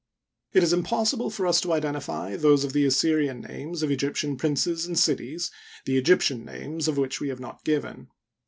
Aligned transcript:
It 0.53 0.63
is 0.63 0.73
impossible 0.73 1.29
for 1.29 1.45
us 1.45 1.61
to 1.61 1.73
identify 1.73 2.35
those 2.35 2.63
of 2.63 2.73
the 2.73 2.85
Assyrian 2.87 3.39
names 3.41 3.83
of 3.83 3.91
Egyptian 3.91 4.35
princes 4.35 4.87
and 4.87 4.97
cities, 4.97 5.51
the 5.85 5.95
Egyptian 5.97 6.43
names 6.43 6.87
of 6.87 6.97
which 6.97 7.19
we 7.21 7.29
have 7.29 7.39
not 7.39 7.63
given. 7.63 8.07